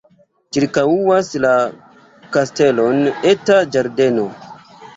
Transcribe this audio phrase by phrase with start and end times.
[0.55, 1.51] Ĉirkaŭas la
[2.37, 2.99] kastelon
[3.35, 4.29] eta ĝardeno.